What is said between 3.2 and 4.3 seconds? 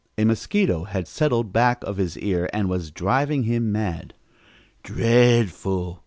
him mad.